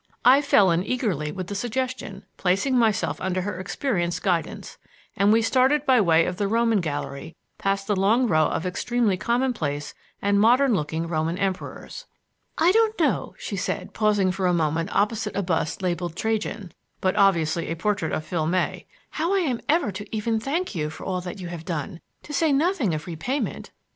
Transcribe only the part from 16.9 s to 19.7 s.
(but obviously a portrait of Phil May), "how I am